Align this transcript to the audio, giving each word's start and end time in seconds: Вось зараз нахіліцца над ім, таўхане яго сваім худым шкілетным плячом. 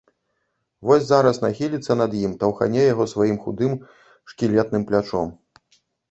Вось 0.91 1.03
зараз 1.09 1.39
нахіліцца 1.45 1.97
над 1.99 2.15
ім, 2.21 2.31
таўхане 2.43 2.81
яго 2.93 3.05
сваім 3.11 3.37
худым 3.43 3.75
шкілетным 4.31 4.87
плячом. 4.93 5.29